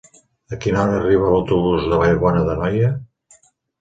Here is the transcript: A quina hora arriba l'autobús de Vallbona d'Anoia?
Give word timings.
A 0.55 0.57
quina 0.63 0.79
hora 0.83 0.95
arriba 1.01 1.29
l'autobús 1.33 1.85
de 1.91 1.99
Vallbona 2.05 2.43
d'Anoia? 2.49 2.91